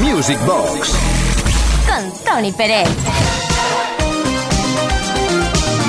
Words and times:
Music 0.00 0.38
Box. 0.44 0.92
Con 1.86 2.24
Tony 2.24 2.52
Pérez. 2.52 2.88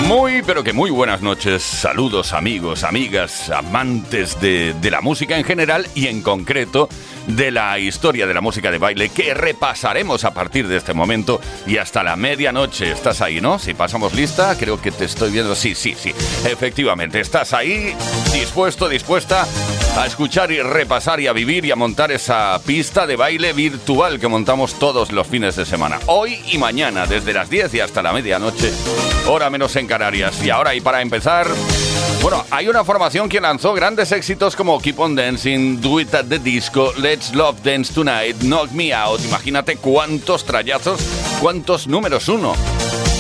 Muy, 0.08 0.44
pero 0.44 0.64
que 0.64 0.74
muy 0.74 0.92
buenas 0.92 1.22
noches. 1.22 1.64
Saludos 1.64 2.34
amigos, 2.34 2.84
amigas, 2.84 3.50
amantes 3.50 4.40
de, 4.40 4.74
de 4.74 4.92
la 4.92 5.02
música 5.02 5.38
en 5.38 5.44
general 5.44 5.88
y 5.96 6.08
en 6.08 6.22
concreto 6.22 6.90
de 7.28 7.52
la 7.52 7.80
historia 7.80 8.28
de 8.28 8.34
la 8.34 8.42
música 8.42 8.72
de 8.72 8.78
baile 8.78 9.10
que 9.10 9.34
repasaremos 9.34 10.24
a 10.26 10.34
partir 10.34 10.68
de 10.68 10.78
este 10.78 10.94
momento 10.94 11.42
y 11.66 11.78
hasta 11.78 12.04
la 12.04 12.16
medianoche. 12.16 12.92
Estás 12.92 13.22
ahí, 13.22 13.42
¿no? 13.42 13.60
Si 13.60 13.74
pasamos 13.74 14.14
lista, 14.14 14.56
creo 14.58 14.82
que 14.82 14.92
te 14.92 15.06
estoy 15.06 15.32
viendo. 15.32 15.56
Sí, 15.56 15.76
sí, 15.76 15.96
sí. 15.98 16.10
Efectivamente, 16.46 17.20
estás 17.20 17.54
ahí 17.54 17.96
dispuesto, 18.34 18.88
dispuesta 18.90 19.48
a 19.98 20.06
escuchar 20.06 20.52
y 20.52 20.62
repasar 20.62 21.20
y 21.22 21.28
a 21.28 21.34
vivir 21.34 21.66
y 21.66 21.72
a 21.72 21.76
montar 21.76 22.12
esa 22.12 22.60
pista 22.66 23.08
de 23.08 23.16
baile 23.16 23.54
virtual 23.54 24.20
que 24.20 24.28
montamos 24.28 24.78
todos 24.78 25.12
los 25.12 25.26
fines 25.26 25.56
de 25.56 25.66
semana. 25.66 26.00
Hoy 26.08 26.40
y 26.52 26.58
mañana, 26.58 27.06
desde 27.06 27.34
las 27.34 27.50
10 27.50 27.74
y 27.76 27.80
hasta 27.80 28.02
la 28.02 28.12
medianoche, 28.12 28.72
hora 29.28 29.50
menos 29.50 29.76
en 29.78 29.88
Canarias. 29.88 30.44
Y 30.44 30.50
ahora, 30.50 30.76
y 30.76 30.82
para 30.82 31.02
empezar, 31.02 31.48
bueno, 32.22 32.44
hay 32.52 32.68
una 32.68 32.84
formación 32.84 33.30
que 33.30 33.40
lanzó 33.40 33.74
grandes 33.74 34.12
éxitos 34.12 34.56
como 34.56 34.80
Keep 34.80 35.00
on 35.00 35.16
Dancing, 35.16 35.80
Do 35.80 36.00
It 36.00 36.10
Disco, 36.44 36.92
Let's 37.16 37.34
Love 37.34 37.64
Dance 37.64 37.94
Tonight, 37.94 38.42
Knock 38.42 38.72
Me 38.72 38.94
Out. 38.94 39.22
Imagínate 39.24 39.78
cuántos 39.78 40.44
trayazos, 40.44 41.00
cuántos 41.40 41.88
números 41.88 42.28
uno. 42.28 42.54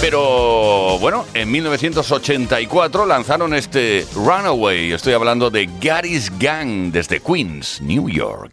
Pero 0.02 1.00
bueno, 1.00 1.26
en 1.34 1.50
1984 1.50 3.06
lanzaron 3.06 3.54
este 3.54 4.06
Runaway. 4.14 4.92
Estoy 4.92 5.14
hablando 5.14 5.50
de 5.50 5.70
Gary's 5.80 6.30
Gang 6.38 6.92
desde 6.92 7.22
Queens, 7.22 7.80
New 7.80 8.10
York. 8.10 8.52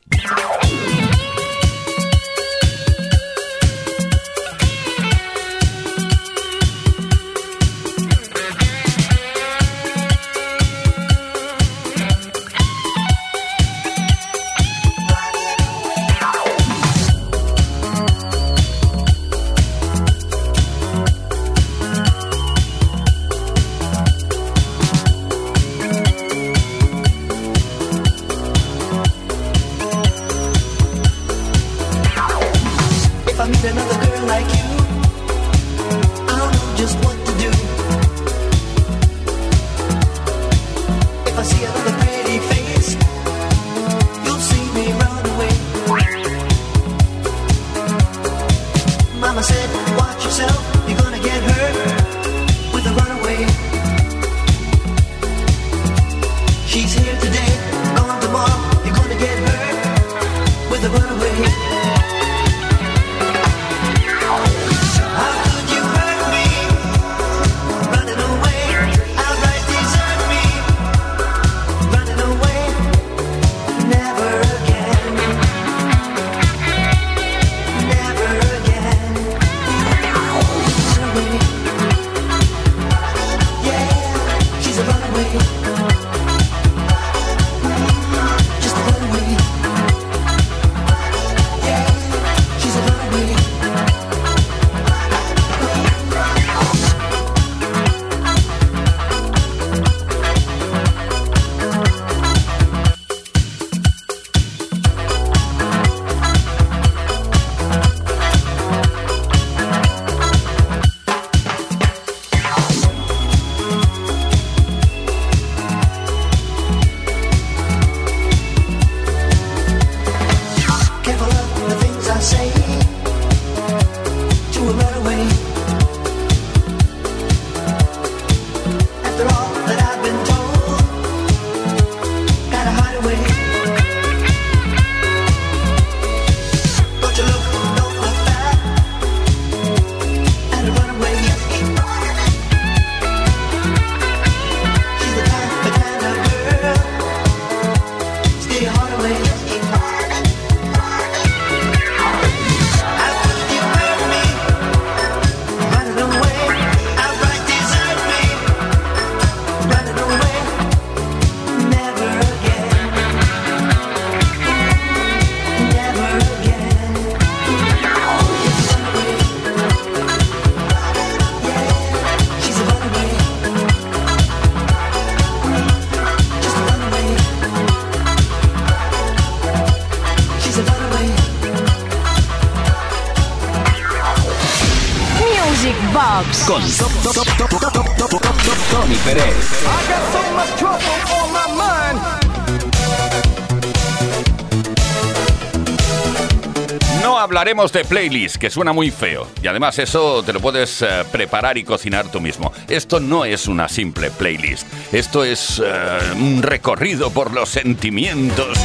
Hablaremos 197.43 197.73
de 197.73 197.85
playlist, 197.85 198.37
que 198.37 198.51
suena 198.51 198.73
muy 198.73 198.93
feo. 198.93 199.27
Y 199.43 199.49
además 199.49 199.77
eso 199.81 200.23
te 200.23 200.33
lo 200.33 200.39
puedes 200.39 200.81
eh, 200.81 201.03
preparar 201.11 201.59
y 201.59 201.65
cocinar 201.65 202.07
tú 202.07 202.21
mismo. 202.21 202.53
Esto 202.69 203.01
no 203.01 203.25
es 203.25 203.49
una 203.49 203.69
simple 203.69 204.13
playlist. 204.13 204.65
Esto 204.95 205.25
es 205.25 205.59
eh, 205.59 205.99
un 206.15 206.41
recorrido 206.41 207.11
por 207.11 207.33
los 207.33 207.49
sentimientos 207.49 208.57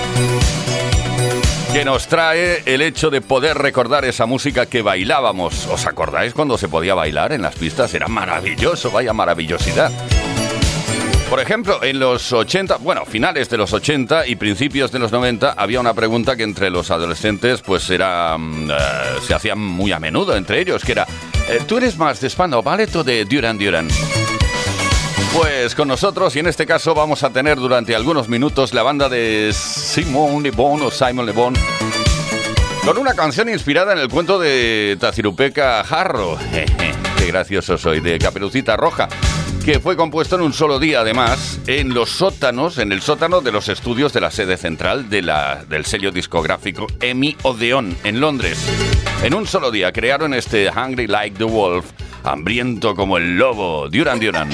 que 1.74 1.86
nos 1.86 2.06
trae 2.08 2.62
el 2.68 2.84
hecho 2.84 3.10
de 3.10 3.22
poder 3.22 3.58
recordar 3.58 4.06
esa 4.06 4.28
música 4.28 4.68
que 4.68 4.84
bailábamos. 4.84 5.66
¿Os 5.66 5.88
acordáis 5.88 6.36
cuando 6.36 6.56
se 6.60 6.68
podía 6.68 6.94
bailar 6.94 7.34
en 7.34 7.42
las 7.42 7.56
pistas? 7.56 7.92
Era 7.96 8.08
maravilloso, 8.08 8.92
vaya 8.92 9.12
maravillosidad. 9.12 9.92
Por 11.30 11.42
ejemplo, 11.42 11.84
en 11.84 12.00
los 12.00 12.32
80, 12.32 12.78
bueno, 12.78 13.06
finales 13.06 13.50
de 13.50 13.58
los 13.58 13.74
80 13.74 14.28
y 14.28 14.38
principios 14.38 14.94
de 14.94 15.00
los 15.00 15.12
90 15.12 15.56
había 15.58 15.82
una 15.82 15.94
pregunta 15.94 16.38
que 16.38 16.44
entre 16.44 16.70
los 16.70 16.90
adolescentes 16.90 17.62
pues 17.62 17.90
era 17.90 18.38
mm, 18.38 18.72
eh, 18.72 18.76
se 19.26 19.34
hacía 19.34 19.54
muy 19.56 19.92
a 19.92 20.00
menudo 20.00 20.38
entre 20.38 20.62
ellos, 20.62 20.86
que 20.86 20.94
era 20.94 21.06
eh, 21.50 21.60
¿tú 21.68 21.78
eres 21.78 21.98
más 21.98 22.22
de 22.22 22.30
Spandau 22.30 22.64
Ballet 22.64 22.96
o 22.96 23.04
de 23.04 23.26
Duran 23.26 23.58
Duran? 23.58 23.90
Pues 25.34 25.76
con 25.76 25.90
nosotros 25.90 26.34
y 26.38 26.40
en 26.40 26.48
este 26.48 26.66
caso 26.66 26.96
vamos 26.96 27.22
a 27.24 27.30
tener 27.30 27.58
durante 27.58 27.94
algunos 27.94 28.30
minutos 28.30 28.74
la 28.74 28.84
banda 28.84 29.10
de 29.10 29.52
Simon 29.54 30.42
Le 30.42 30.52
Bon 30.52 30.82
o 30.82 30.90
Simon 30.90 31.26
Le 31.26 31.34
Bon 31.34 31.54
Con 32.86 32.98
una 32.98 33.14
canción 33.16 33.50
inspirada 33.50 33.92
en 33.92 34.00
el 34.00 34.08
cuento 34.08 34.40
de 34.40 34.96
Tacirupeca 34.98 35.84
Jarro. 35.84 36.38
Qué 37.18 37.26
gracioso 37.28 37.78
soy, 37.78 38.00
de 38.00 38.18
Caperucita 38.18 38.78
Roja 38.78 39.10
que 39.68 39.81
fue 39.81 39.98
compuesto 39.98 40.38
en 40.38 40.44
un 40.44 40.54
solo 40.54 40.80
día, 40.80 41.02
además, 41.02 41.60
en 41.68 41.94
los 41.94 42.10
sótanos, 42.10 42.78
en 42.78 42.94
el 42.94 43.02
sótano 43.02 43.42
de 43.42 43.52
los 43.52 43.68
estudios 43.68 44.14
de 44.14 44.22
la 44.22 44.31
sede 44.31 44.56
central 44.56 45.10
de 45.10 45.22
la, 45.22 45.66
del 45.68 45.84
sello 45.84 46.10
discográfico 46.10 46.88
EMI 47.02 47.36
Odeon, 47.44 47.98
en 48.06 48.22
Londres. 48.22 48.66
En 49.24 49.34
un 49.34 49.46
solo 49.46 49.69
día 49.69 49.92
crearon 49.92 50.34
este 50.34 50.69
Hungry 50.69 51.08
Like 51.08 51.38
the 51.38 51.44
Wolf, 51.44 51.86
hambriento 52.24 52.96
como 52.96 53.18
el 53.18 53.38
lobo, 53.38 53.90
Duran 53.90 54.22
Duran. 54.22 54.50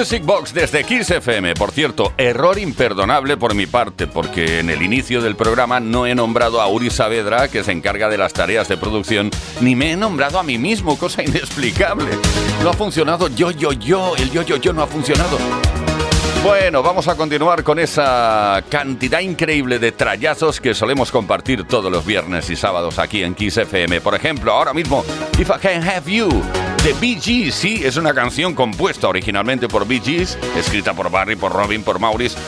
Desde 0.00 0.82
Kiss 0.84 1.10
FM. 1.10 1.52
Por 1.52 1.72
cierto, 1.72 2.14
error 2.16 2.58
imperdonable 2.58 3.36
por 3.36 3.54
mi 3.54 3.66
parte, 3.66 4.06
porque 4.06 4.60
en 4.60 4.70
el 4.70 4.80
inicio 4.80 5.20
del 5.20 5.36
programa 5.36 5.78
no 5.78 6.06
he 6.06 6.14
nombrado 6.14 6.62
a 6.62 6.68
Uri 6.68 6.88
Saavedra, 6.88 7.48
que 7.48 7.62
se 7.62 7.72
encarga 7.72 8.08
de 8.08 8.16
las 8.16 8.32
tareas 8.32 8.66
de 8.66 8.78
producción, 8.78 9.30
ni 9.60 9.76
me 9.76 9.92
he 9.92 9.96
nombrado 9.98 10.38
a 10.38 10.42
mí 10.42 10.56
mismo, 10.56 10.96
cosa 10.96 11.22
inexplicable. 11.22 12.08
No 12.62 12.70
ha 12.70 12.72
funcionado 12.72 13.28
yo, 13.28 13.50
yo, 13.50 13.72
yo, 13.72 14.16
el 14.16 14.30
yo, 14.30 14.40
yo, 14.40 14.56
yo 14.56 14.72
no 14.72 14.82
ha 14.82 14.86
funcionado. 14.86 15.36
Bueno, 16.42 16.82
vamos 16.82 17.06
a 17.06 17.16
continuar 17.16 17.62
con 17.62 17.78
esa 17.78 18.64
cantidad 18.70 19.20
increíble 19.20 19.78
de 19.78 19.92
trayazos 19.92 20.58
que 20.58 20.72
solemos 20.72 21.10
compartir 21.10 21.64
todos 21.64 21.92
los 21.92 22.06
viernes 22.06 22.48
y 22.48 22.56
sábados 22.56 22.98
aquí 22.98 23.22
en 23.22 23.34
Kiss 23.34 23.58
FM. 23.58 24.00
Por 24.00 24.14
ejemplo, 24.14 24.52
ahora 24.52 24.72
mismo, 24.72 25.04
If 25.38 25.50
I 25.50 25.60
Can 25.60 25.86
Have 25.86 26.10
You, 26.10 26.28
de 26.82 26.94
Bee 26.94 27.20
Gees. 27.20 27.54
Sí, 27.54 27.82
es 27.84 27.98
una 27.98 28.14
canción 28.14 28.54
compuesta 28.54 29.06
originalmente 29.06 29.68
por 29.68 29.86
Bee 29.86 30.00
Gees, 30.00 30.38
escrita 30.56 30.94
por 30.94 31.10
Barry, 31.10 31.36
por 31.36 31.52
Robin, 31.52 31.82
por 31.82 31.98
Maurice, 31.98 32.38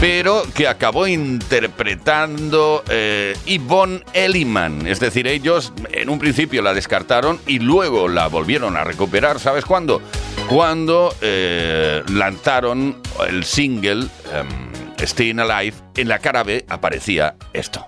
pero 0.00 0.44
que 0.54 0.68
acabó 0.68 1.08
interpretando 1.08 2.84
eh, 2.88 3.36
Yvonne 3.44 4.04
Elliman. 4.12 4.86
Es 4.86 5.00
decir, 5.00 5.26
ellos 5.26 5.72
en 5.90 6.10
un 6.10 6.20
principio 6.20 6.62
la 6.62 6.74
descartaron 6.74 7.40
y 7.46 7.58
luego 7.58 8.06
la 8.06 8.28
volvieron 8.28 8.76
a 8.76 8.84
recuperar. 8.84 9.40
¿Sabes 9.40 9.64
cuándo? 9.64 10.00
Cuando 10.48 11.12
eh, 11.20 12.04
lanzaron 12.12 12.96
el 13.24 13.44
single 13.44 14.06
um, 14.38 14.72
Staying 14.98 15.40
Alive, 15.40 15.76
en 15.96 16.08
la 16.08 16.18
cara 16.18 16.42
B 16.42 16.64
aparecía 16.68 17.36
esto. 17.52 17.86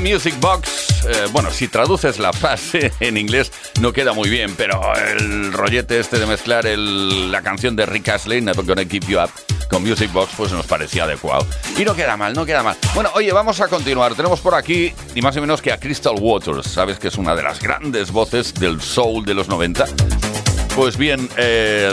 Music 0.00 0.34
Box. 0.40 1.04
Eh, 1.06 1.28
bueno, 1.32 1.50
si 1.50 1.68
traduces 1.68 2.18
la 2.18 2.32
frase 2.32 2.92
en 3.00 3.16
inglés 3.16 3.52
no 3.80 3.92
queda 3.92 4.12
muy 4.12 4.28
bien, 4.28 4.54
pero 4.56 4.80
el 4.94 5.52
rollete 5.52 6.00
este 6.00 6.18
de 6.18 6.26
mezclar 6.26 6.64
la 6.66 7.42
canción 7.42 7.76
de 7.76 7.86
Rick 7.86 8.08
Astley, 8.08 8.40
Never 8.40 8.64
Gonna 8.64 8.84
Keep 8.84 9.06
You 9.06 9.20
Up, 9.20 9.30
con 9.70 9.82
Music 9.82 10.12
Box, 10.12 10.32
pues 10.36 10.52
nos 10.52 10.66
parecía 10.66 11.04
adecuado. 11.04 11.46
Y 11.78 11.84
no 11.84 11.94
queda 11.94 12.16
mal, 12.16 12.34
no 12.34 12.44
queda 12.44 12.62
mal. 12.62 12.76
Bueno, 12.94 13.10
oye, 13.14 13.32
vamos 13.32 13.60
a 13.60 13.68
continuar. 13.68 14.14
Tenemos 14.14 14.40
por 14.40 14.54
aquí, 14.54 14.92
ni 15.14 15.22
más 15.22 15.34
ni 15.36 15.40
menos 15.40 15.62
que 15.62 15.72
a 15.72 15.78
Crystal 15.78 16.16
Waters, 16.18 16.66
¿sabes? 16.66 16.98
Que 16.98 17.08
es 17.08 17.16
una 17.16 17.34
de 17.36 17.44
las 17.44 17.60
grandes 17.60 18.10
voces 18.10 18.52
del 18.54 18.80
soul 18.80 19.24
de 19.24 19.34
los 19.34 19.48
90 19.48 19.86
pues 20.76 20.98
bien, 20.98 21.28
eh, 21.38 21.90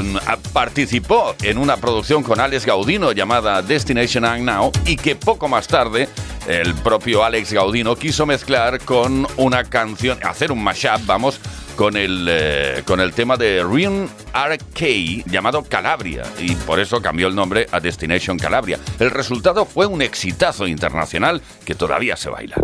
participó 0.52 1.36
en 1.42 1.58
una 1.58 1.78
producción 1.78 2.22
con 2.22 2.42
Alex 2.42 2.66
Gaudino 2.66 3.14
llamada 3.14 3.62
Destination 3.62 4.26
and 4.26 4.44
Now 4.44 4.74
y 4.86 4.98
que 4.98 5.16
poco 5.16 5.48
más 5.48 5.68
tarde 5.68 6.10
el 6.48 6.76
propio 6.76 7.24
Alex 7.24 7.54
Gaudino 7.54 7.96
quiso 7.96 8.26
mezclar 8.26 8.84
con 8.84 9.26
una 9.38 9.64
canción, 9.64 10.20
hacer 10.24 10.52
un 10.52 10.62
mashup, 10.62 11.06
vamos, 11.06 11.40
con 11.78 11.96
el, 11.96 12.28
eh, 12.30 12.84
con 12.86 13.00
el 13.00 13.14
tema 13.14 13.38
de 13.38 13.64
Rion 13.64 14.10
RK 14.34 15.32
llamado 15.32 15.64
Calabria 15.64 16.24
y 16.38 16.54
por 16.56 16.82
eso 16.82 17.02
cambió 17.02 17.28
el 17.30 17.36
nombre 17.36 17.68
a 17.72 17.80
Destination 17.80 18.38
Calabria. 18.38 18.80
El 19.00 19.12
resultado 19.12 19.66
fue 19.66 19.86
un 19.86 20.02
exitazo 20.02 20.68
internacional 20.68 21.42
que 21.64 21.74
todavía 21.74 22.18
se 22.18 22.30
baila. 22.30 22.58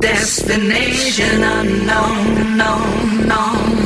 Destination 0.00 1.44
unknown, 1.44 2.56
no, 2.56 2.76
no, 3.26 3.52
no, 3.52 3.66
no. 3.66 3.71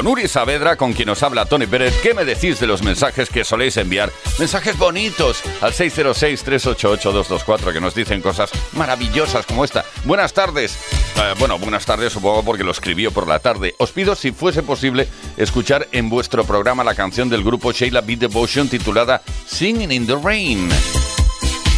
con 0.00 0.06
Uri 0.06 0.28
Saavedra, 0.28 0.76
con 0.76 0.94
quien 0.94 1.08
nos 1.08 1.22
habla 1.22 1.44
Tony 1.44 1.66
Pérez. 1.66 1.94
¿Qué 2.02 2.14
me 2.14 2.24
decís 2.24 2.58
de 2.58 2.66
los 2.66 2.82
mensajes 2.82 3.28
que 3.28 3.44
soléis 3.44 3.76
enviar? 3.76 4.10
Mensajes 4.38 4.78
bonitos 4.78 5.42
al 5.60 5.74
606-388-224 5.74 7.70
que 7.70 7.82
nos 7.82 7.94
dicen 7.94 8.22
cosas 8.22 8.50
maravillosas 8.72 9.44
como 9.44 9.62
esta. 9.62 9.84
Buenas 10.06 10.32
tardes. 10.32 10.78
Eh, 11.16 11.34
bueno, 11.38 11.58
buenas 11.58 11.84
tardes 11.84 12.14
supongo 12.14 12.42
porque 12.42 12.64
lo 12.64 12.70
escribió 12.70 13.10
por 13.12 13.28
la 13.28 13.40
tarde. 13.40 13.74
Os 13.76 13.92
pido 13.92 14.14
si 14.14 14.32
fuese 14.32 14.62
posible 14.62 15.06
escuchar 15.36 15.86
en 15.92 16.08
vuestro 16.08 16.44
programa 16.44 16.82
la 16.82 16.94
canción 16.94 17.28
del 17.28 17.44
grupo 17.44 17.70
Sheila 17.72 18.00
Beat 18.00 18.20
Devotion 18.20 18.70
titulada 18.70 19.20
Singing 19.46 19.92
in 19.92 20.06
the 20.06 20.16
Rain. 20.16 20.70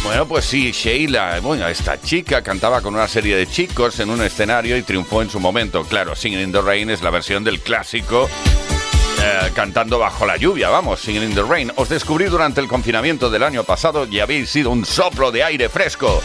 Bueno, 0.03 0.27
pues 0.27 0.43
sí, 0.43 0.71
Sheila, 0.71 1.39
bueno, 1.39 1.65
esta 1.67 1.99
chica 1.99 2.41
cantaba 2.41 2.81
con 2.81 2.93
una 2.93 3.07
serie 3.07 3.37
de 3.37 3.47
chicos 3.47 3.99
en 4.01 4.09
un 4.09 4.21
escenario 4.21 4.75
y 4.77 4.83
triunfó 4.83 5.21
en 5.21 5.29
su 5.29 5.39
momento. 5.39 5.83
Claro, 5.85 6.13
Singing 6.13 6.41
in 6.41 6.51
the 6.51 6.61
Rain 6.61 6.89
es 6.89 7.01
la 7.01 7.09
versión 7.09 7.43
del 7.43 7.61
clásico 7.61 8.29
eh, 9.23 9.51
cantando 9.55 9.97
bajo 9.99 10.25
la 10.25 10.35
lluvia, 10.35 10.69
vamos, 10.69 10.99
Singing 10.99 11.23
in 11.23 11.33
the 11.33 11.43
Rain. 11.43 11.71
Os 11.77 11.87
descubrí 11.87 12.25
durante 12.25 12.59
el 12.59 12.67
confinamiento 12.67 13.29
del 13.29 13.43
año 13.43 13.63
pasado 13.63 14.05
y 14.05 14.19
habéis 14.19 14.49
sido 14.49 14.71
un 14.71 14.85
soplo 14.85 15.31
de 15.31 15.45
aire 15.45 15.69
fresco. 15.69 16.21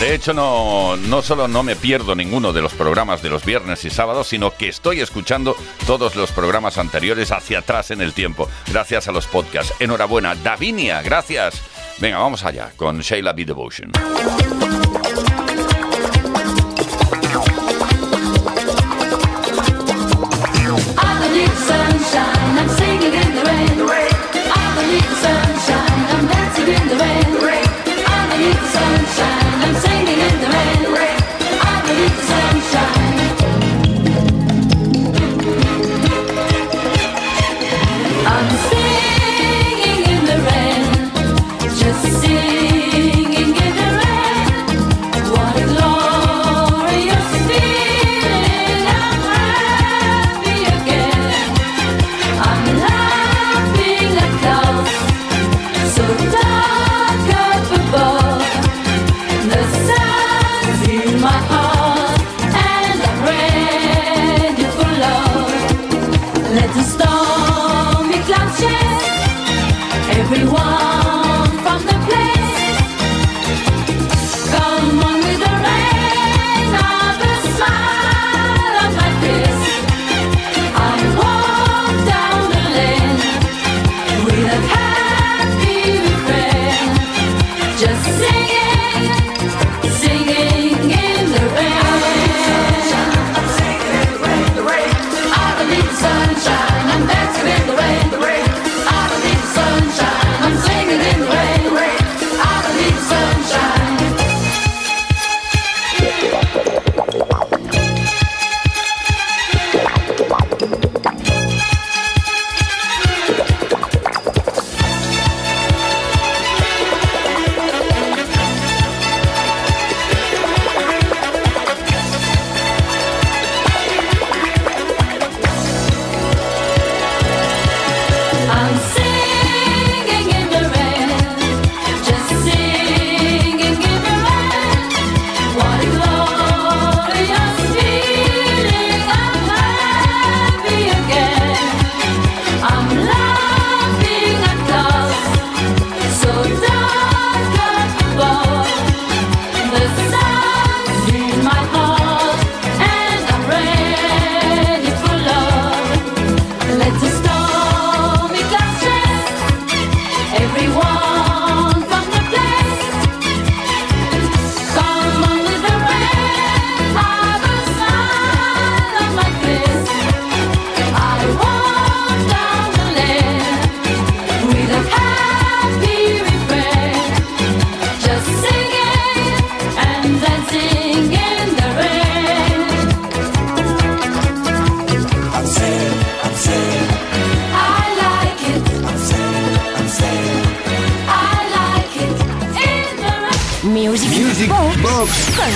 De 0.00 0.14
hecho, 0.14 0.32
no, 0.32 0.96
no 0.96 1.22
solo 1.22 1.48
no 1.48 1.64
me 1.64 1.74
pierdo 1.74 2.14
ninguno 2.14 2.52
de 2.52 2.62
los 2.62 2.74
programas 2.74 3.22
de 3.22 3.30
los 3.30 3.44
viernes 3.44 3.84
y 3.84 3.90
sábados, 3.90 4.28
sino 4.28 4.52
que 4.52 4.68
estoy 4.68 5.00
escuchando 5.00 5.56
todos 5.86 6.14
los 6.14 6.30
programas 6.30 6.78
anteriores 6.78 7.32
hacia 7.32 7.60
atrás 7.60 7.90
en 7.90 8.00
el 8.00 8.12
tiempo, 8.12 8.48
gracias 8.70 9.08
a 9.08 9.12
los 9.12 9.26
podcasts. 9.26 9.74
Enhorabuena, 9.80 10.36
Davinia, 10.36 11.02
gracias. 11.02 11.60
Venga, 11.98 12.18
vamos 12.18 12.44
allá 12.44 12.72
con 12.76 13.00
Sheila 13.00 13.32
B. 13.32 13.44
Devotion. 13.44 13.90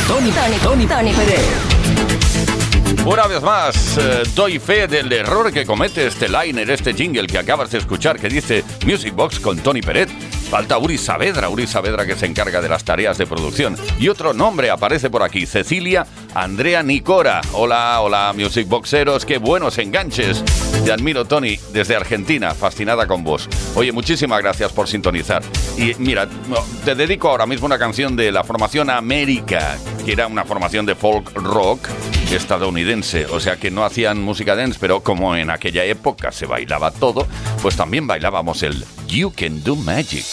Tony, 0.06 0.30
Tony, 0.30 0.86
Tony 0.86 1.12
Pérez. 1.14 1.40
Una 3.06 3.26
vez 3.26 3.40
más, 3.40 3.96
eh, 3.96 4.22
doy 4.34 4.58
fe 4.58 4.86
del 4.86 5.10
error 5.10 5.50
que 5.50 5.64
comete 5.64 6.06
este 6.06 6.28
liner, 6.28 6.70
este 6.70 6.92
jingle 6.92 7.26
que 7.26 7.38
acabas 7.38 7.70
de 7.70 7.78
escuchar 7.78 8.18
que 8.18 8.28
dice 8.28 8.62
Music 8.84 9.14
Box 9.14 9.40
con 9.40 9.56
Tony 9.56 9.80
Peret. 9.80 10.10
Falta 10.50 10.78
Uri 10.78 10.96
Saavedra, 10.96 11.50
Uri 11.50 11.66
Saavedra 11.66 12.06
que 12.06 12.16
se 12.16 12.24
encarga 12.24 12.62
de 12.62 12.70
las 12.70 12.82
tareas 12.82 13.18
de 13.18 13.26
producción. 13.26 13.76
Y 13.98 14.08
otro 14.08 14.32
nombre 14.32 14.70
aparece 14.70 15.10
por 15.10 15.22
aquí, 15.22 15.44
Cecilia 15.44 16.06
Andrea 16.34 16.82
Nicora. 16.82 17.42
Hola, 17.52 18.00
hola, 18.00 18.32
Music 18.34 18.66
Boxeros, 18.66 19.26
qué 19.26 19.36
buenos 19.36 19.76
enganches. 19.76 20.42
Te 20.84 20.92
admiro, 20.92 21.26
Tony, 21.26 21.58
desde 21.72 21.96
Argentina, 21.96 22.54
fascinada 22.54 23.06
con 23.06 23.24
vos. 23.24 23.46
Oye, 23.74 23.92
muchísimas 23.92 24.40
gracias 24.40 24.72
por 24.72 24.88
sintonizar. 24.88 25.42
Y 25.76 25.94
mira, 25.98 26.26
te 26.84 26.94
dedico 26.94 27.28
ahora 27.28 27.46
mismo 27.46 27.66
una 27.66 27.78
canción 27.78 28.16
de 28.16 28.32
la 28.32 28.42
formación 28.42 28.88
América, 28.88 29.76
que 30.06 30.12
era 30.12 30.26
una 30.26 30.46
formación 30.46 30.86
de 30.86 30.94
folk 30.94 31.30
rock 31.34 31.88
estadounidense. 32.32 33.26
O 33.26 33.40
sea 33.40 33.56
que 33.56 33.70
no 33.70 33.84
hacían 33.84 34.20
música 34.22 34.56
dance, 34.56 34.78
pero 34.80 35.00
como 35.00 35.36
en 35.36 35.50
aquella 35.50 35.84
época 35.84 36.32
se 36.32 36.46
bailaba 36.46 36.90
todo, 36.90 37.26
pues 37.62 37.76
también 37.76 38.06
bailábamos 38.06 38.62
el 38.62 38.84
You 39.06 39.32
Can 39.36 39.62
Do 39.62 39.76
Magic. 39.76 40.24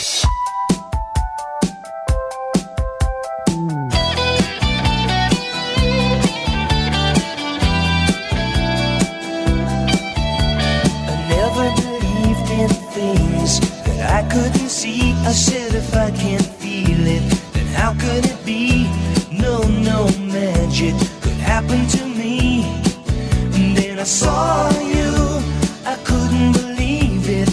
I 24.05 24.07
saw 24.07 24.69
you, 24.81 25.41
I 25.83 25.95
couldn't 26.03 26.51
believe 26.51 27.27
it. 27.27 27.49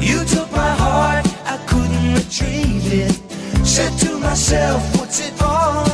You 0.00 0.24
took 0.24 0.48
my 0.52 0.70
heart, 0.76 1.26
I 1.44 1.56
couldn't 1.66 2.14
retrieve 2.14 2.86
it. 2.92 3.66
Said 3.66 3.98
to 4.06 4.16
myself, 4.20 4.80
what's 4.96 5.18
it 5.18 5.42
all 5.42 5.87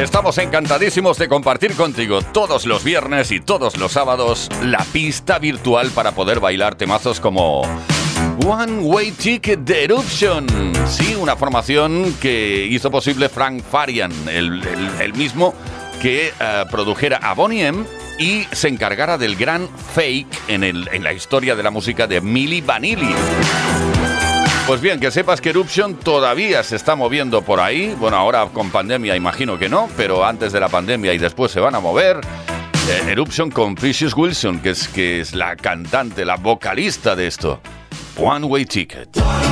Estamos 0.00 0.38
encantadísimos 0.38 1.18
de 1.18 1.28
compartir 1.28 1.74
contigo 1.74 2.22
todos 2.22 2.64
los 2.64 2.82
viernes 2.82 3.30
y 3.30 3.40
todos 3.40 3.76
los 3.76 3.92
sábados 3.92 4.48
la 4.62 4.82
pista 4.90 5.38
virtual 5.38 5.90
para 5.90 6.12
poder 6.12 6.40
bailar 6.40 6.76
temazos 6.76 7.20
como 7.20 7.60
One 8.46 8.78
Way 8.80 9.12
Ticket 9.12 9.60
de 9.60 9.84
Eruption. 9.84 10.46
Sí, 10.86 11.14
una 11.14 11.36
formación 11.36 12.14
que 12.22 12.66
hizo 12.70 12.90
posible 12.90 13.28
Frank 13.28 13.62
Farian, 13.62 14.12
el, 14.30 15.12
mismo 15.14 15.54
que 16.00 16.28
eh, 16.40 16.64
produjera 16.70 17.18
a 17.18 17.34
Bonnie 17.34 17.66
M 17.66 17.84
y 18.18 18.46
se 18.50 18.68
encargara 18.68 19.18
del 19.18 19.36
gran 19.36 19.68
fake 19.94 20.48
en, 20.48 20.64
en 20.64 21.04
la 21.04 21.12
historia 21.12 21.54
de 21.54 21.62
la 21.62 21.70
música 21.70 22.06
de 22.06 22.22
Milli 22.22 22.62
Vanilli. 22.62 23.14
Pues 24.66 24.80
bien, 24.80 25.00
que 25.00 25.10
sepas 25.10 25.40
que 25.40 25.50
Eruption 25.50 25.96
todavía 25.96 26.62
se 26.62 26.76
está 26.76 26.94
moviendo 26.94 27.42
por 27.42 27.58
ahí. 27.58 27.96
Bueno, 27.98 28.16
ahora 28.16 28.46
con 28.46 28.70
pandemia 28.70 29.16
imagino 29.16 29.58
que 29.58 29.68
no, 29.68 29.88
pero 29.96 30.24
antes 30.24 30.52
de 30.52 30.60
la 30.60 30.68
pandemia 30.68 31.12
y 31.12 31.18
después 31.18 31.50
se 31.50 31.58
van 31.58 31.74
a 31.74 31.80
mover. 31.80 32.20
Eh, 32.88 33.10
Eruption 33.10 33.50
con 33.50 33.74
Precious 33.74 34.14
Wilson, 34.16 34.60
que 34.60 34.70
es, 34.70 34.88
que 34.88 35.20
es 35.20 35.34
la 35.34 35.56
cantante, 35.56 36.24
la 36.24 36.36
vocalista 36.36 37.16
de 37.16 37.26
esto. 37.26 37.60
One 38.16 38.46
Way 38.46 38.64
Ticket. 38.66 39.51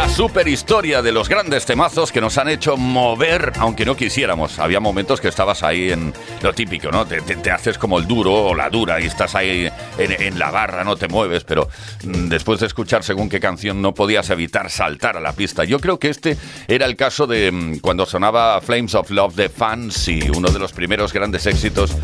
La 0.00 0.08
super 0.08 0.48
historia 0.48 1.02
de 1.02 1.12
los 1.12 1.28
grandes 1.28 1.66
temazos 1.66 2.10
que 2.10 2.22
nos 2.22 2.38
han 2.38 2.48
hecho 2.48 2.78
mover, 2.78 3.52
aunque 3.58 3.84
no 3.84 3.94
quisiéramos. 3.96 4.58
Había 4.58 4.80
momentos 4.80 5.20
que 5.20 5.28
estabas 5.28 5.62
ahí 5.62 5.90
en 5.90 6.14
lo 6.40 6.54
típico, 6.54 6.90
¿no? 6.90 7.04
Te, 7.04 7.50
haces 7.50 7.76
como 7.76 7.98
el 7.98 8.06
duro 8.06 8.32
o 8.32 8.54
la 8.54 8.70
dura 8.70 8.98
y 8.98 9.04
estás 9.04 9.34
ahí 9.34 9.70
en, 9.98 10.38
la 10.38 10.50
barra, 10.50 10.84
no 10.84 10.96
te 10.96 11.06
mueves, 11.06 11.44
pero 11.44 11.68
mm, 12.04 12.28
después 12.28 12.60
de 12.60 12.66
escuchar 12.68 13.04
según 13.04 13.28
qué 13.28 13.40
canción 13.40 13.82
no 13.82 13.92
podías 13.92 14.30
evitar 14.30 14.70
saltar 14.70 15.18
a 15.18 15.20
la 15.20 15.34
pista. 15.34 15.64
Yo 15.64 15.78
creo 15.78 15.98
que 15.98 16.08
este 16.08 16.38
era 16.66 16.86
el 16.86 16.96
caso 16.96 17.26
de 17.26 17.52
mm, 17.52 17.80
cuando 17.80 18.06
sonaba 18.06 18.58
Flames 18.62 18.94
of 18.94 19.10
Love 19.10 19.34
de 19.34 19.50
Fancy, 19.50 20.30
uno 20.34 20.48
de 20.48 20.58
los 20.58 20.72
primeros 20.72 21.12
grandes 21.12 21.44
éxitos 21.44 21.94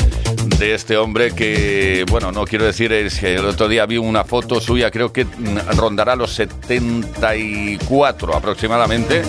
de 0.59 0.75
este 0.75 0.99
hombre 0.99 1.35
que, 1.35 2.05
bueno, 2.11 2.31
no 2.31 2.45
quiero 2.45 2.67
decir, 2.67 2.93
es 2.93 3.21
que 3.21 3.37
el 3.37 3.47
otro 3.47 3.69
día 3.69 3.87
vi 3.87 3.97
una 3.97 4.25
foto 4.25 4.61
suya, 4.61 4.91
creo 4.91 5.15
que 5.15 5.27
rondará 5.75 6.15
los 6.15 6.33
74 6.35 7.86
aproximadamente, 8.35 9.23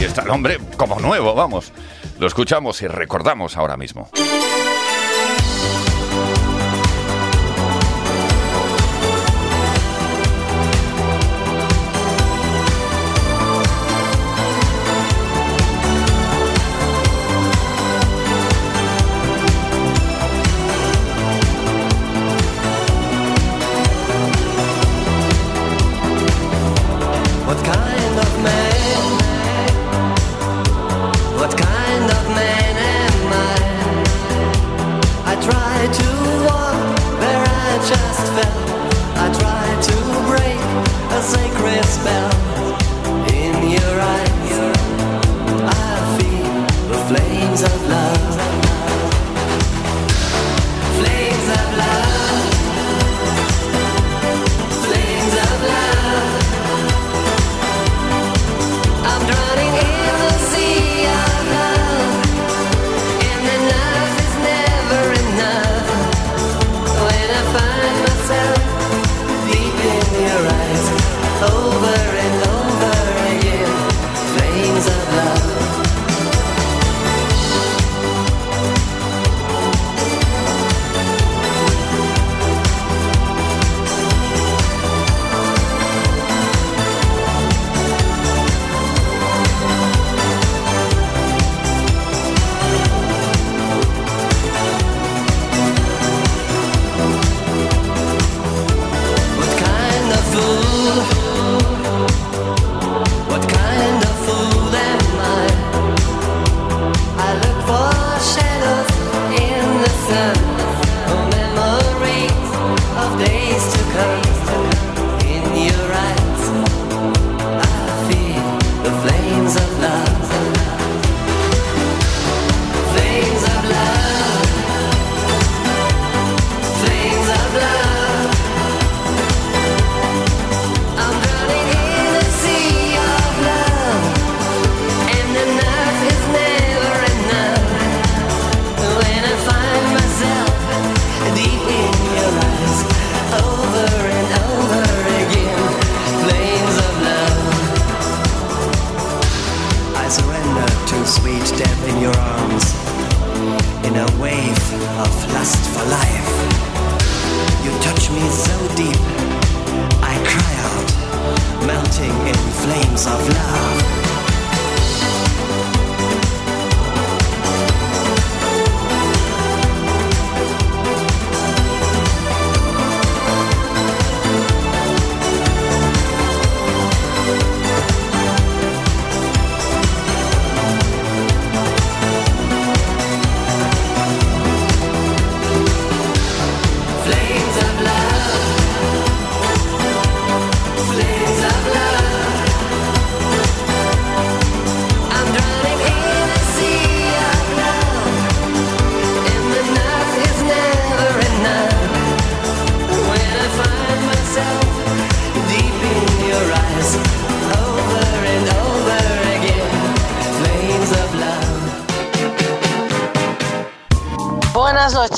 y 0.00 0.04
está 0.04 0.22
el 0.22 0.30
hombre 0.30 0.58
como 0.76 0.98
nuevo, 0.98 1.34
vamos. 1.34 1.72
Lo 2.18 2.26
escuchamos 2.26 2.80
y 2.82 2.86
recordamos 2.86 3.56
ahora 3.56 3.76
mismo. 3.76 4.08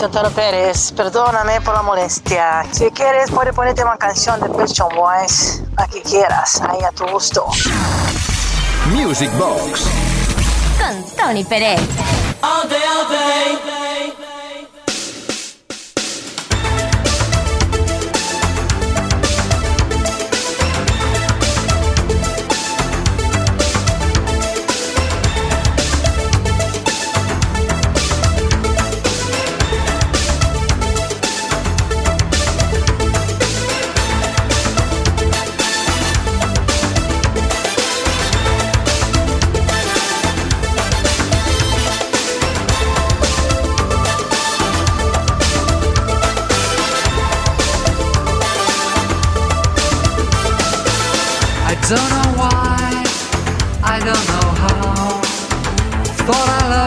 Chantaro 0.05 0.29
Pérez, 0.33 0.93
perdóname 0.93 1.63
por 1.63 1.73
la 1.73 1.81
molestia. 1.81 2.63
Si 2.73 2.91
quieres, 2.91 3.31
puedes 3.31 3.55
ponerte 3.55 3.83
una 3.83 3.97
canción 3.97 4.39
de 4.39 4.51
Pet 4.51 4.69
Shop 4.69 4.93
Boys, 4.95 5.63
la 5.79 5.87
que 5.87 6.03
quieras, 6.03 6.61
ahí 6.61 6.85
a 6.85 6.91
tu 6.91 7.07
gusto. 7.07 7.47
Music 8.93 9.31
Box 9.39 9.89
con 10.79 11.17
Tony 11.17 11.43
Pérez. 11.43 11.81
All 12.43 12.69
day, 12.69 12.83
all 12.87 13.09
day. 13.09 13.64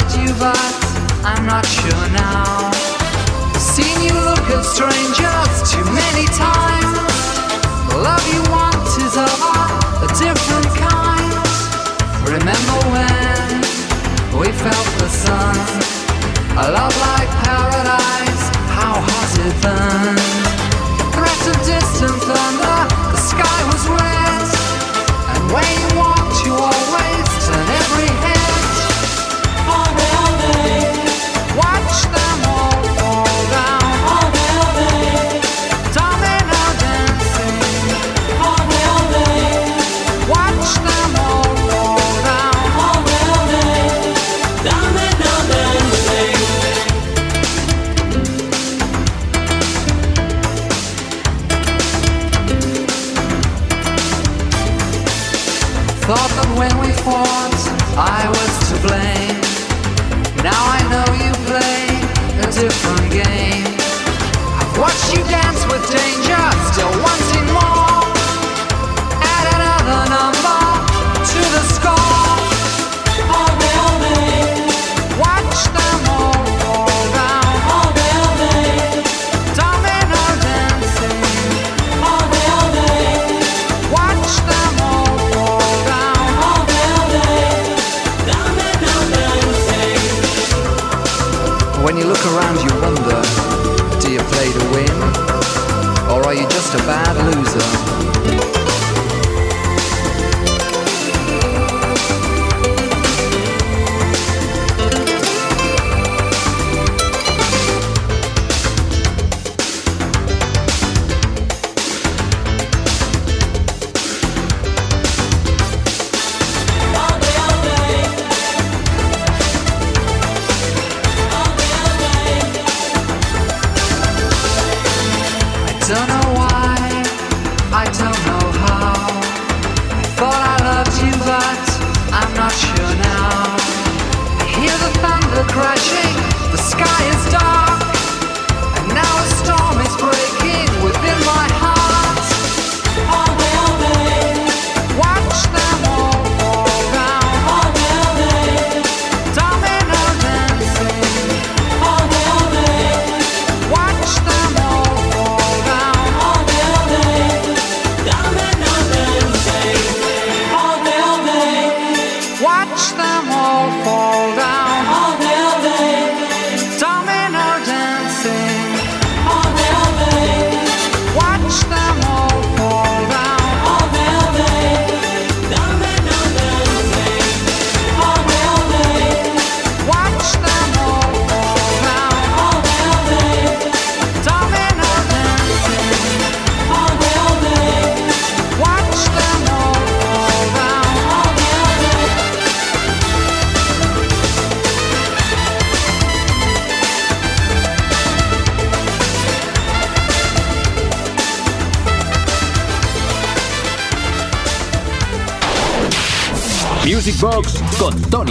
had 0.08 0.28
you, 0.28 0.34
but 0.40 0.58
I'm 1.26 1.46
not 1.46 1.66
sure 1.66 2.08
now. 2.12 2.72
Seen 3.58 4.02
you 4.02 4.14
look 4.14 4.46
at 4.52 4.64
strangers 4.64 5.56
too 5.72 5.84
many 5.84 6.26
times. 6.36 6.98
The 7.90 7.98
love 7.98 8.24
you 8.32 8.42
want 8.52 8.88
is 9.04 9.16
of 9.18 9.38
a 10.04 10.10
different 10.16 10.70
kind. 10.76 11.34
Remember 12.28 12.80
when 12.94 13.62
we 14.40 14.52
felt 14.52 14.90
the 15.00 15.10
sun? 15.10 15.56
A 16.58 16.72
love 16.72 16.96
like 17.08 17.30
paradise, 17.46 18.44
how 18.74 18.96
has 18.98 19.32
it 19.46 19.56
been? 19.62 20.18
Threat 21.14 21.44
of 21.54 21.58
distant 21.66 22.18
thunder, 22.28 22.80
the 23.14 23.22
sky 23.22 23.60
was 23.72 23.84
red, 23.88 24.48
and 25.34 25.54
when 25.54 25.87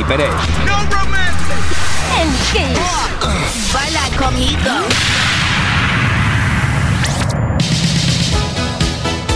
Pérez. 0.05 0.31
Baila 3.73 4.03
conmigo. 4.19 4.71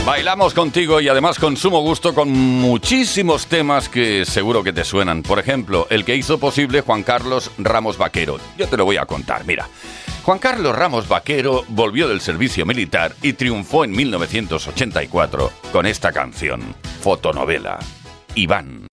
Bailamos 0.04 0.54
contigo 0.54 1.00
y 1.00 1.08
además 1.08 1.38
con 1.38 1.56
sumo 1.56 1.82
gusto 1.82 2.14
con 2.14 2.30
muchísimos 2.30 3.46
temas 3.46 3.88
que 3.88 4.24
seguro 4.24 4.64
que 4.64 4.72
te 4.72 4.84
suenan. 4.84 5.22
Por 5.22 5.38
ejemplo, 5.38 5.86
el 5.90 6.04
que 6.04 6.16
hizo 6.16 6.38
posible 6.38 6.80
Juan 6.80 7.02
Carlos 7.02 7.50
Ramos 7.58 7.98
Vaquero. 7.98 8.38
Yo 8.56 8.66
te 8.66 8.76
lo 8.76 8.84
voy 8.84 8.96
a 8.96 9.06
contar, 9.06 9.44
mira. 9.44 9.68
Juan 10.24 10.38
Carlos 10.38 10.74
Ramos 10.74 11.06
Vaquero 11.06 11.64
volvió 11.68 12.08
del 12.08 12.20
servicio 12.20 12.66
militar 12.66 13.14
y 13.22 13.34
triunfó 13.34 13.84
en 13.84 13.92
1984 13.92 15.52
con 15.72 15.86
esta 15.86 16.12
canción, 16.12 16.74
fotonovela, 17.00 17.78
Iván. 18.34 18.89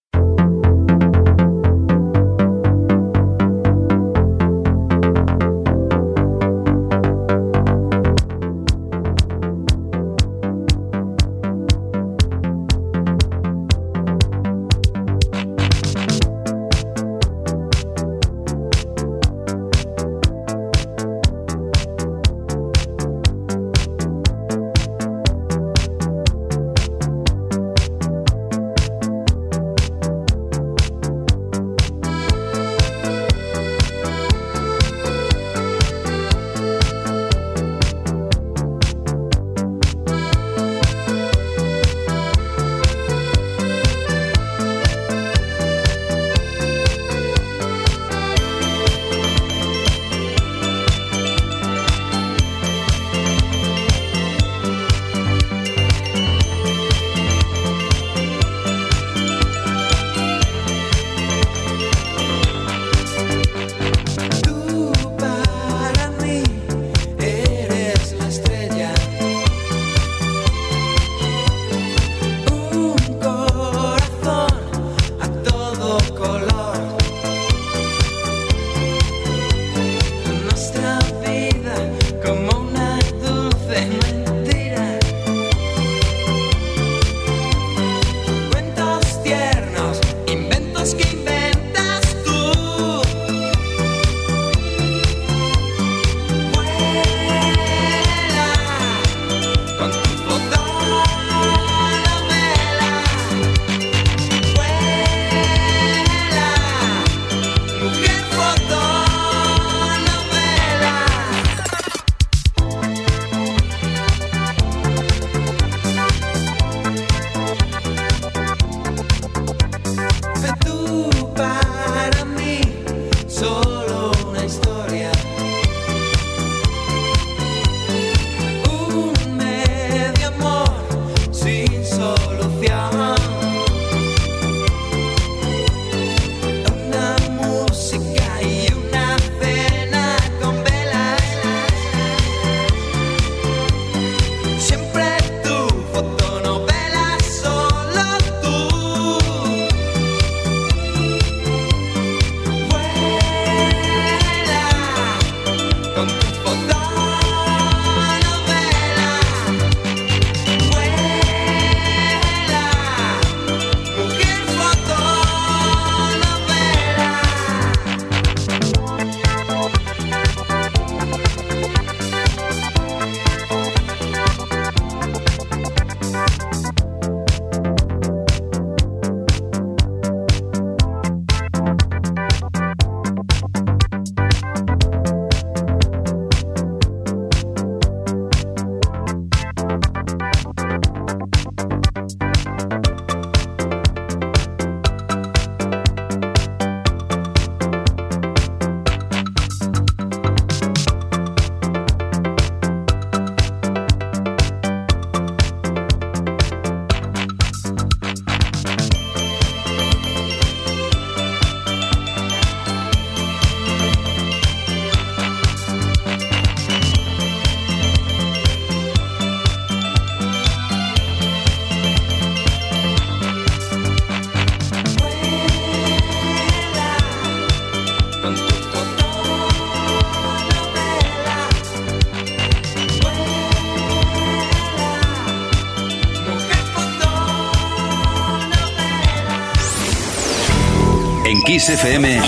FM 241.78 242.20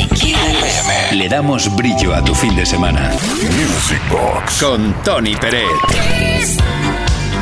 le 1.13 1.27
damos 1.27 1.75
brillo 1.75 2.13
a 2.13 2.23
tu 2.23 2.35
fin 2.35 2.55
de 2.55 2.67
semana. 2.67 3.09
Music 3.09 3.99
Box 4.11 4.61
con 4.61 4.93
Tony 5.01 5.35
Pérez. 5.35 6.57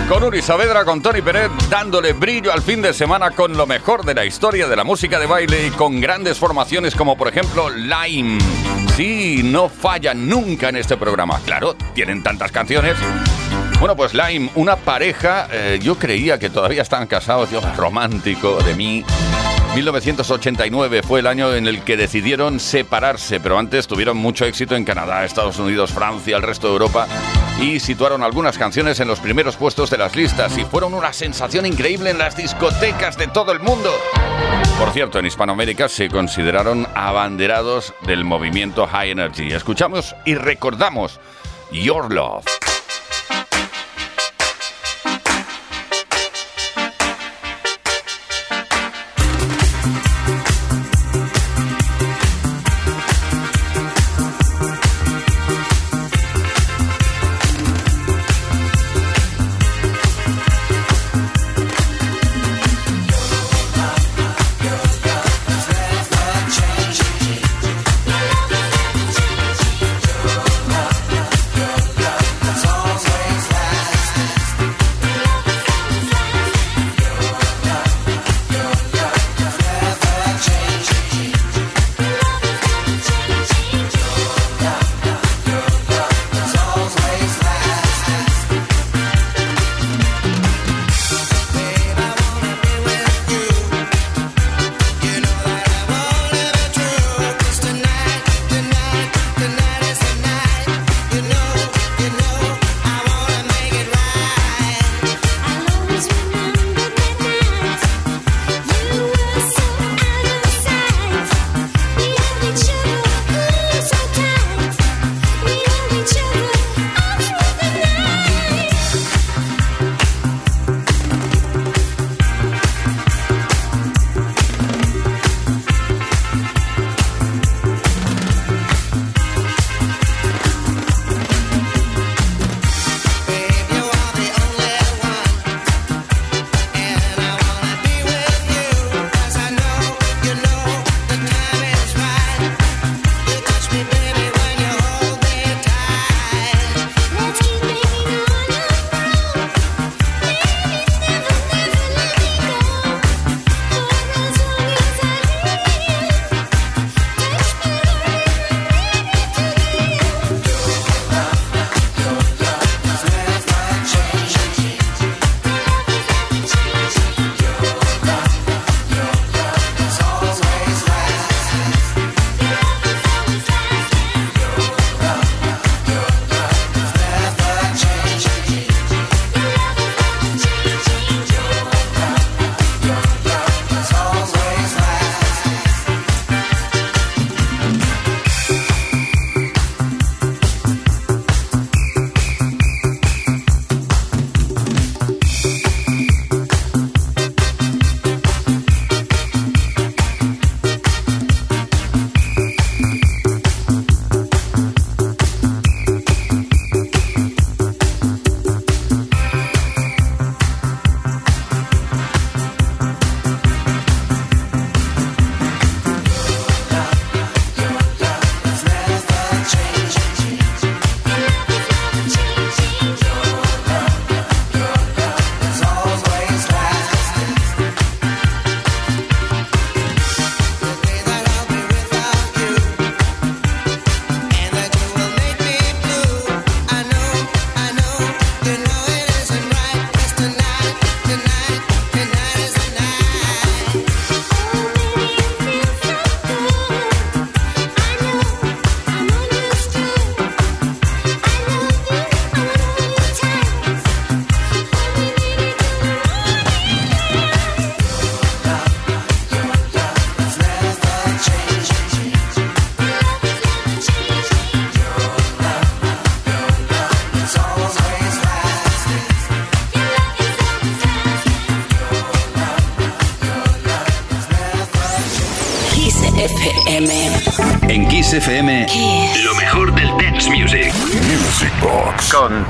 Con 0.08 0.24
Uri 0.24 0.42
Saavedra, 0.42 0.86
con 0.86 1.02
Tony 1.02 1.22
Pérez, 1.22 1.52
dándole 1.70 2.14
brillo 2.14 2.54
al 2.54 2.62
fin 2.62 2.82
de 2.82 2.94
semana 2.94 3.32
con 3.32 3.58
lo 3.58 3.68
mejor 3.68 4.06
de 4.06 4.14
la 4.14 4.24
historia 4.24 4.70
de 4.70 4.76
la 4.78 4.86
música 4.86 5.20
de 5.20 5.26
baile 5.26 5.68
y 5.68 5.70
con 5.72 6.00
grandes 6.00 6.38
formaciones 6.38 6.96
como 6.96 7.18
por 7.18 7.28
ejemplo 7.28 7.70
Lime. 7.70 8.40
Sí, 8.96 9.42
no 9.44 9.68
fallan 9.68 10.30
nunca 10.30 10.70
en 10.70 10.78
este 10.78 10.96
programa. 10.96 11.42
Claro, 11.44 11.76
tienen 11.94 12.24
tantas 12.24 12.54
canciones. 12.54 12.96
Bueno, 13.82 13.98
pues 13.98 14.14
Lime, 14.14 14.50
una 14.56 14.78
pareja, 14.78 15.50
eh, 15.52 15.78
yo 15.84 16.00
creía 16.00 16.40
que 16.40 16.50
todavía 16.50 16.84
estaban 16.84 17.08
casados, 17.08 17.50
Dios, 17.50 17.66
romántico 17.76 18.64
de 18.64 18.76
mí. 18.76 19.04
1989 19.78 21.04
fue 21.04 21.20
el 21.20 21.28
año 21.28 21.54
en 21.54 21.68
el 21.68 21.84
que 21.84 21.98
decidieron 21.98 22.60
separarse, 22.60 23.40
pero 23.40 23.60
antes 23.60 23.86
tuvieron 23.86 24.18
mucho 24.18 24.46
éxito 24.46 24.76
en 24.76 24.84
Canadá, 24.84 25.24
Estados 25.24 25.60
Unidos, 25.60 25.92
Francia, 25.92 26.36
el 26.36 26.42
resto 26.42 26.66
de 26.66 26.74
Europa 26.74 27.08
y 27.62 27.80
situaron 27.80 28.24
algunas 28.24 28.58
canciones 28.58 29.00
en 29.02 29.08
los 29.08 29.20
primeros 29.20 29.56
puestos 29.56 29.92
de 29.92 30.00
las 30.00 30.16
listas 30.16 30.58
y 30.58 30.66
fueron 30.66 30.96
una 30.96 31.14
sensación 31.14 31.68
increíble 31.68 32.10
en 32.10 32.18
las 32.18 32.36
discotecas 32.36 33.20
de 33.20 33.28
todo 33.28 33.52
el 33.52 33.60
mundo. 33.60 33.92
Por 34.80 34.90
cierto, 34.94 35.20
en 35.20 35.28
Hispanoamérica 35.28 35.88
se 35.90 36.10
consideraron 36.10 36.88
abanderados 36.96 37.94
del 38.02 38.24
movimiento 38.24 38.88
High 38.88 39.12
Energy. 39.12 39.52
Escuchamos 39.52 40.16
y 40.26 40.34
recordamos 40.34 41.20
Your 41.72 42.12
Love. 42.12 42.46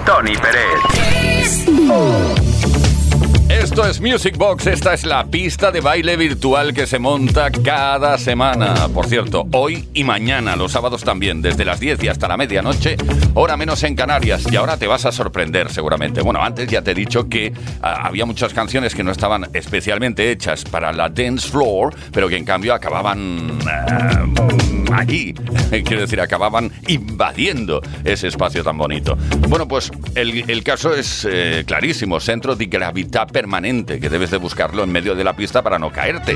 Tony 0.07 0.37
Pérez. 0.37 1.67
Esto 3.49 3.85
es 3.85 3.99
Music 3.99 4.37
Box, 4.37 4.67
esta 4.67 4.93
es 4.93 5.05
la 5.05 5.25
pista 5.25 5.69
de 5.69 5.81
baile 5.81 6.15
virtual 6.15 6.73
que 6.73 6.87
se 6.87 6.97
monta 6.97 7.51
cada 7.51 8.17
semana. 8.17 8.87
Por 8.93 9.07
cierto, 9.07 9.45
hoy 9.51 9.89
y 9.93 10.05
mañana, 10.05 10.55
los 10.55 10.71
sábados 10.71 11.03
también, 11.03 11.41
desde 11.41 11.65
las 11.65 11.81
10 11.81 12.01
y 12.03 12.07
hasta 12.07 12.29
la 12.29 12.37
medianoche, 12.37 12.95
hora 13.33 13.57
menos 13.57 13.83
en 13.83 13.95
Canarias. 13.95 14.45
Y 14.49 14.55
ahora 14.55 14.77
te 14.77 14.87
vas 14.87 15.05
a 15.05 15.11
sorprender 15.11 15.69
seguramente. 15.71 16.21
Bueno, 16.21 16.41
antes 16.41 16.69
ya 16.69 16.81
te 16.81 16.91
he 16.91 16.95
dicho 16.95 17.27
que 17.27 17.51
ah, 17.81 18.07
había 18.07 18.25
muchas 18.25 18.53
canciones 18.53 18.95
que 18.95 19.03
no 19.03 19.11
estaban 19.11 19.49
especialmente 19.51 20.31
hechas 20.31 20.63
para 20.63 20.93
la 20.93 21.09
dance 21.09 21.49
floor, 21.49 21.93
pero 22.13 22.29
que 22.29 22.37
en 22.37 22.45
cambio 22.45 22.73
acababan... 22.73 23.59
Ah, 23.67 24.25
allí. 24.93 25.33
Quiero 25.69 26.01
decir, 26.01 26.19
acababan 26.21 26.71
invadiendo 26.87 27.81
ese 28.03 28.27
espacio 28.27 28.63
tan 28.63 28.77
bonito. 28.77 29.17
Bueno, 29.47 29.67
pues 29.67 29.91
el, 30.15 30.63
caso 30.63 30.93
es 30.93 31.27
eh, 31.29 31.63
clarísimo, 31.65 32.19
centro 32.19 32.55
de 32.55 32.65
gravedad 32.65 33.27
permanente, 33.27 33.99
que 33.99 34.09
debes 34.09 34.31
de 34.31 34.37
buscarlo 34.37 34.83
en 34.83 34.91
medio 34.91 35.15
de 35.15 35.23
la 35.23 35.35
pista 35.35 35.61
para 35.61 35.79
no 35.79 35.91
caerte. 35.91 36.35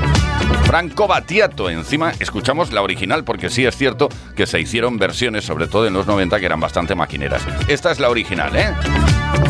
Franco 0.64 1.06
Battiato, 1.06 1.68
encima 1.70 2.12
escuchamos 2.18 2.72
la 2.72 2.82
original, 2.82 3.24
porque 3.24 3.50
sí 3.50 3.64
es 3.64 3.76
cierto 3.76 4.08
que 4.36 4.46
se 4.46 4.60
hicieron 4.60 4.98
versiones, 4.98 5.44
sobre 5.44 5.66
todo 5.66 5.86
en 5.86 5.94
los 5.94 6.06
90, 6.06 6.38
que 6.40 6.46
eran 6.46 6.60
bastante 6.60 6.94
maquineras. 6.94 7.42
Esta 7.68 7.92
es 7.92 8.00
la 8.00 8.08
original, 8.08 8.54
¿eh? 8.56 8.72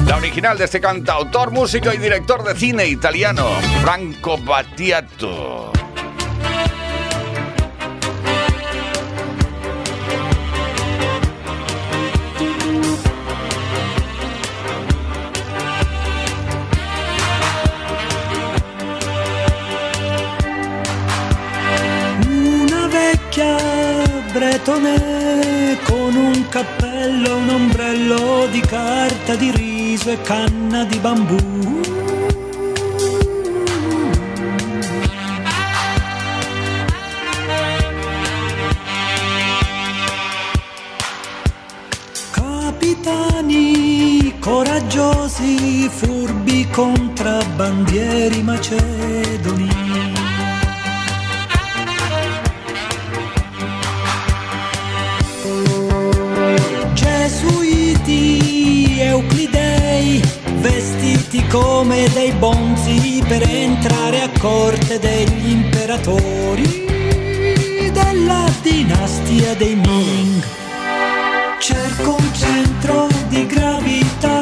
La 0.07 0.17
original 0.17 0.59
de 0.59 0.65
este 0.65 0.81
cantautor, 0.81 1.51
músico 1.53 1.93
y 1.93 1.99
director 1.99 2.43
de 2.45 2.55
cine 2.55 2.87
italiano, 2.87 3.47
Franco 3.83 4.39
Battiato. 4.39 5.73
Bretone 24.43 25.79
con 25.85 26.17
un 26.17 26.49
cappello, 26.49 27.37
un 27.37 27.49
ombrello 27.49 28.49
di 28.51 28.59
carta 28.59 29.37
di 29.37 29.53
riso 29.53 30.11
e 30.11 30.21
canna 30.21 30.85
di 30.85 30.99
bambù. 30.99 31.81
Capitani 42.33 44.35
coraggiosi, 44.41 45.89
furbi 45.89 46.69
contrabbandieri 46.69 48.43
macedoni 48.43 49.82
euclidei, 59.13 60.21
vestiti 60.59 61.47
come 61.47 62.09
dei 62.13 62.33
bonzi 62.33 63.23
per 63.27 63.43
entrare 63.43 64.23
a 64.23 64.31
corte 64.41 64.99
degli 64.99 65.51
imperatori 65.51 66.85
della 67.93 68.47
dinastia 68.63 69.55
dei 69.55 69.77
Ming. 69.77 70.43
Cerco 71.59 72.17
un 72.19 72.35
centro 72.35 73.07
di 73.29 73.47
gravità 73.47 74.42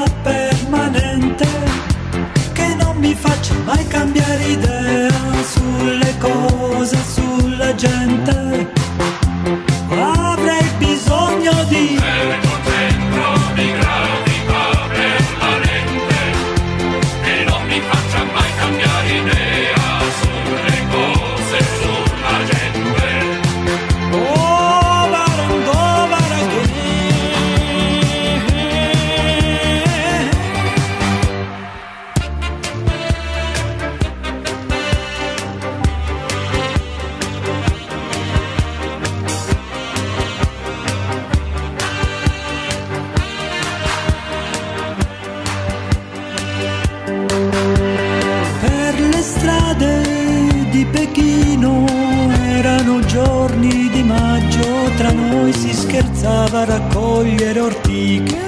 scherzava 56.01 56.61
a 56.61 56.64
raccogliere 56.64 57.61
ortiche. 57.61 58.38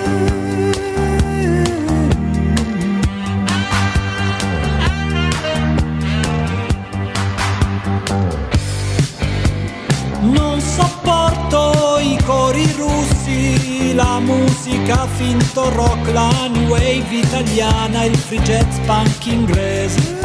Non 10.21 10.61
sopporto 10.61 11.99
i 12.01 12.17
cori 12.25 12.73
russi, 12.77 13.95
la 13.95 14.19
musica 14.21 15.07
finto 15.07 15.69
rock, 15.71 16.11
la 16.13 16.49
new 16.49 16.69
wave 16.69 17.05
italiana, 17.11 18.05
il 18.05 18.17
free 18.17 18.41
jazz 18.41 18.79
punk 18.87 19.27
inglese, 19.27 20.17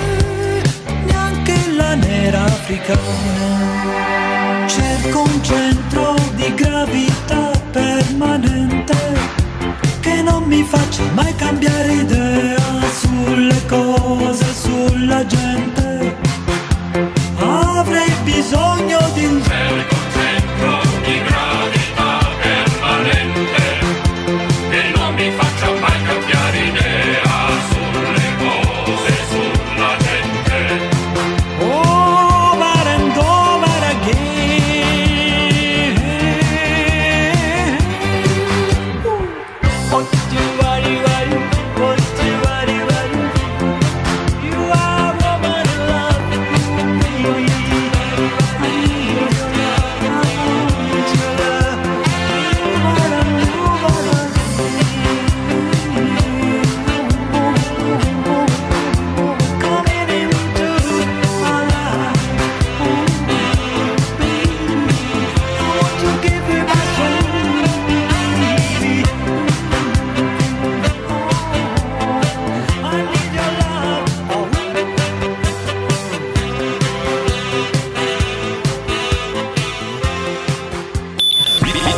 neanche 1.05 1.55
la 1.75 1.95
nera 1.95 2.43
africana 2.45 3.77
cerco 4.67 5.21
un 5.21 5.43
centro 5.43 6.06
di 6.47 6.53
gravità 6.53 7.51
permanente 7.71 8.95
che 9.99 10.21
non 10.21 10.43
mi 10.43 10.63
faccia 10.63 11.03
mai 11.13 11.35
cambiare 11.35 11.91
idea 11.91 12.57
sulle 12.91 13.65
cose, 13.65 14.45
sulla 14.53 15.25
gente. 15.25 16.15
Avrei 17.37 18.11
bisogno 18.23 18.99
di 19.13 19.25
un 19.25 19.41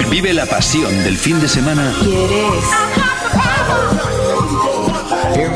Vive 0.09 0.33
la 0.33 0.45
pasión 0.45 0.91
del 1.03 1.17
fin 1.17 1.39
de 1.39 1.47
semana 1.47 1.93
¿Quieres? 2.01 2.63
en 5.35 5.53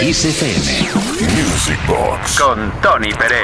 Kiss 0.00 0.24
FM. 0.24 0.88
Music 1.34 1.78
Box. 1.86 2.38
Con 2.38 2.72
Tony 2.82 3.10
Pérez. 3.12 3.40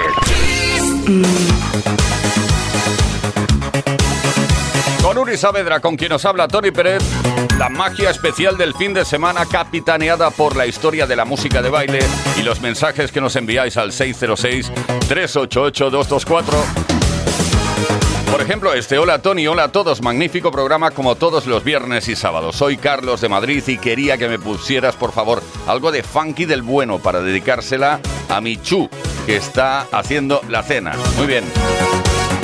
Con 5.02 5.18
Uri 5.18 5.36
Saavedra, 5.36 5.80
con 5.80 5.96
quien 5.96 6.10
nos 6.10 6.24
habla 6.24 6.46
Tony 6.48 6.70
Pérez, 6.70 7.02
la 7.58 7.68
magia 7.68 8.10
especial 8.10 8.56
del 8.56 8.72
fin 8.74 8.94
de 8.94 9.04
semana 9.04 9.44
capitaneada 9.46 10.30
por 10.30 10.54
la 10.56 10.66
historia 10.66 11.06
de 11.06 11.16
la 11.16 11.24
música 11.24 11.60
de 11.62 11.70
baile 11.70 11.98
y 12.38 12.42
los 12.42 12.60
mensajes 12.60 13.10
que 13.12 13.20
nos 13.20 13.36
enviáis 13.36 13.76
al 13.76 13.92
606-388-224. 13.92 16.44
Por 18.34 18.42
ejemplo, 18.42 18.74
este 18.74 18.98
Hola 18.98 19.22
Tony, 19.22 19.46
hola 19.46 19.62
a 19.62 19.68
todos, 19.70 20.02
magnífico 20.02 20.50
programa 20.50 20.90
como 20.90 21.14
todos 21.14 21.46
los 21.46 21.62
viernes 21.62 22.08
y 22.08 22.16
sábados. 22.16 22.56
Soy 22.56 22.76
Carlos 22.76 23.20
de 23.20 23.28
Madrid 23.28 23.62
y 23.68 23.78
quería 23.78 24.18
que 24.18 24.28
me 24.28 24.40
pusieras, 24.40 24.96
por 24.96 25.12
favor, 25.12 25.40
algo 25.68 25.92
de 25.92 26.02
funky 26.02 26.44
del 26.44 26.62
bueno 26.62 26.98
para 26.98 27.20
dedicársela 27.20 28.00
a 28.28 28.40
Michu, 28.40 28.90
que 29.24 29.36
está 29.36 29.82
haciendo 29.92 30.40
la 30.48 30.64
cena. 30.64 30.96
Muy 31.16 31.28
bien. 31.28 31.44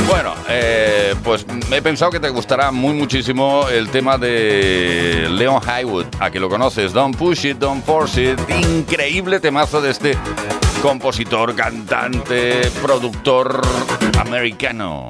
Bueno, 0.09 0.33
eh, 0.49 1.17
pues 1.25 1.45
he 1.73 1.83
pensado 1.83 2.13
que 2.13 2.21
te 2.21 2.29
gustará 2.29 2.71
muy 2.71 2.95
muchísimo 2.95 3.69
el 3.69 3.89
tema 3.89 4.17
de 4.17 5.27
Leon 5.29 5.61
Highwood, 5.61 6.07
a 6.21 6.31
que 6.31 6.39
lo 6.39 6.49
conoces, 6.49 6.93
Don't 6.93 7.17
Push 7.17 7.47
It, 7.47 7.57
Don't 7.57 7.85
Force 7.85 8.23
It, 8.23 8.39
increíble 8.49 9.41
temazo 9.41 9.81
de 9.81 9.91
este 9.91 10.17
compositor, 10.83 11.57
cantante, 11.57 12.71
productor 12.81 13.61
americano. 14.21 15.09